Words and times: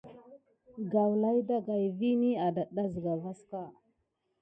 Gawla 0.91 1.31
ɗagaï 1.47 1.85
vini 1.97 2.31
adata 2.47 2.81
sika 2.91 3.13
vaska. 3.23 3.61